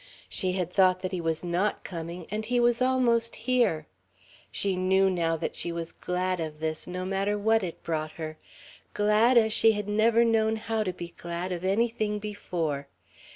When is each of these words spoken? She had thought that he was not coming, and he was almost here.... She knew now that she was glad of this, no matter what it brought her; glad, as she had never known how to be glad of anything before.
She 0.27 0.53
had 0.53 0.73
thought 0.73 1.01
that 1.01 1.11
he 1.11 1.21
was 1.21 1.43
not 1.43 1.83
coming, 1.83 2.25
and 2.31 2.43
he 2.43 2.59
was 2.59 2.81
almost 2.81 3.35
here.... 3.35 3.85
She 4.51 4.75
knew 4.75 5.11
now 5.11 5.37
that 5.37 5.55
she 5.55 5.71
was 5.71 5.91
glad 5.91 6.39
of 6.39 6.59
this, 6.59 6.87
no 6.87 7.05
matter 7.05 7.37
what 7.37 7.61
it 7.61 7.83
brought 7.83 8.13
her; 8.13 8.39
glad, 8.95 9.37
as 9.37 9.53
she 9.53 9.73
had 9.73 9.87
never 9.87 10.25
known 10.25 10.55
how 10.55 10.81
to 10.83 10.91
be 10.91 11.13
glad 11.17 11.51
of 11.51 11.63
anything 11.63 12.17
before. 12.17 12.87